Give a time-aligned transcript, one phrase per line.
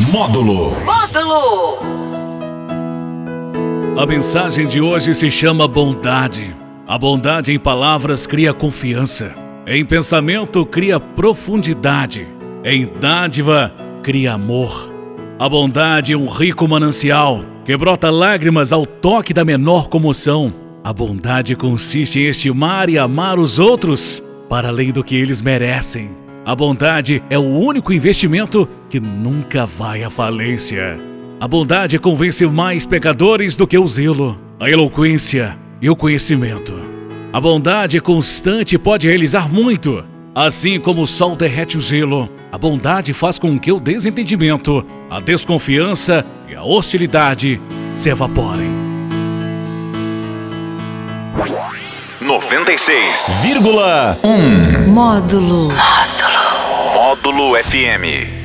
[0.00, 0.72] Módulo.
[0.84, 1.78] Módulo.
[3.96, 6.52] A mensagem de hoje se chama bondade.
[6.84, 9.32] A bondade em palavras cria confiança.
[9.64, 12.26] Em pensamento cria profundidade.
[12.64, 13.72] Em dádiva
[14.02, 14.92] cria amor.
[15.38, 20.52] A bondade é um rico manancial que brota lágrimas ao toque da menor comoção.
[20.82, 26.23] A bondade consiste em estimar e amar os outros para além do que eles merecem.
[26.46, 31.00] A bondade é o único investimento que nunca vai à falência.
[31.40, 36.74] A bondade convence mais pecadores do que o zelo, a eloquência e o conhecimento.
[37.32, 40.04] A bondade constante pode realizar muito.
[40.34, 45.20] Assim como o sol derrete o gelo, a bondade faz com que o desentendimento, a
[45.20, 47.58] desconfiança e a hostilidade
[47.94, 48.68] se evaporem.
[52.20, 55.68] 96,1 Módulo.
[55.68, 56.13] Módulo
[57.52, 58.43] FM.